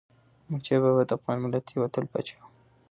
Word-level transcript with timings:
احمدشاه 0.41 0.79
بابا 0.83 1.01
د 1.05 1.11
افغان 1.17 1.37
ملت 1.43 1.65
یو 1.69 1.81
اتل 1.87 2.05
پاچا 2.11 2.37
و. 2.39 2.43